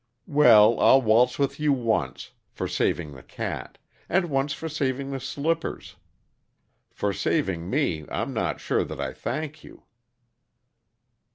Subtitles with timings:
[0.25, 3.77] "Well, I'll waltz with you once for saving the cat;
[4.09, 5.95] and once for saving the slippers.
[6.89, 9.83] For saving me, I'm not sure that I thank you."